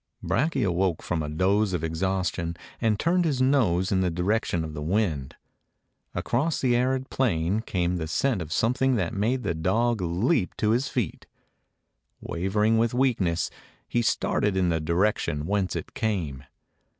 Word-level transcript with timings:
Brakje 0.23 0.63
awoke 0.65 1.03
from 1.03 1.21
a 1.21 1.29
doze 1.29 1.73
of 1.73 1.83
exhaustion 1.83 2.57
and 2.81 2.99
turned 2.99 3.23
his 3.23 3.39
nose 3.39 3.91
in 3.91 4.01
the 4.01 4.09
direction 4.09 4.63
of 4.63 4.73
the 4.73 4.81
wind. 4.81 5.35
Across 6.15 6.59
the 6.61 6.75
arid 6.75 7.11
plain 7.11 7.59
came 7.61 7.97
the 7.97 8.07
scent 8.07 8.41
of 8.41 8.51
something 8.51 8.95
that 8.95 9.13
made 9.13 9.43
the 9.43 9.53
dog 9.53 10.01
leap 10.01 10.57
to 10.57 10.71
his 10.71 10.87
feet. 10.87 11.27
Wavering 12.19 12.79
with 12.79 12.95
weakness, 12.95 13.51
he 13.87 14.01
started 14.01 14.57
in 14.57 14.69
the 14.69 14.79
direction 14.79 15.45
whence 15.45 15.75
it 15.75 15.93
came. 15.93 16.45